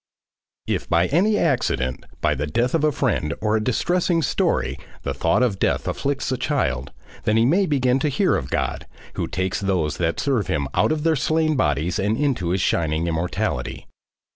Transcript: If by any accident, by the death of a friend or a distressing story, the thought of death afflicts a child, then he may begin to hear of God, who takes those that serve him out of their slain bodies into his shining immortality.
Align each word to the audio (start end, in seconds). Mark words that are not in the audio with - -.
If 0.65 0.89
by 0.89 1.05
any 1.09 1.37
accident, 1.37 2.07
by 2.21 2.33
the 2.33 2.47
death 2.47 2.73
of 2.73 2.83
a 2.83 2.91
friend 2.91 3.35
or 3.39 3.55
a 3.55 3.63
distressing 3.63 4.23
story, 4.23 4.79
the 5.03 5.13
thought 5.13 5.43
of 5.43 5.59
death 5.59 5.87
afflicts 5.87 6.31
a 6.31 6.37
child, 6.37 6.91
then 7.25 7.37
he 7.37 7.45
may 7.45 7.67
begin 7.67 7.99
to 7.99 8.09
hear 8.09 8.35
of 8.35 8.49
God, 8.49 8.87
who 9.13 9.27
takes 9.27 9.59
those 9.61 9.97
that 9.97 10.19
serve 10.19 10.47
him 10.47 10.67
out 10.73 10.91
of 10.91 11.03
their 11.03 11.15
slain 11.15 11.55
bodies 11.55 11.99
into 11.99 12.49
his 12.49 12.61
shining 12.61 13.05
immortality. 13.05 13.85